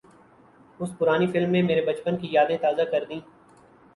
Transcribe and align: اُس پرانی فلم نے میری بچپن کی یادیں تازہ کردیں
اُس 0.79 0.89
پرانی 0.99 1.27
فلم 1.27 1.51
نے 1.51 1.61
میری 1.61 1.81
بچپن 1.85 2.17
کی 2.17 2.27
یادیں 2.31 2.57
تازہ 2.57 2.81
کردیں 2.91 3.19